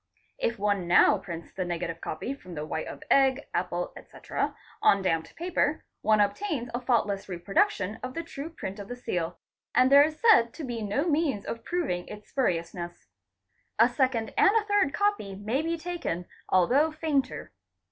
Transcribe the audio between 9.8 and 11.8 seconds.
there is said to be no means of